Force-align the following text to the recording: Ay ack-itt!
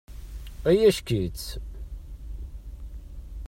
Ay 0.69 0.79
ack-itt! 0.89 1.43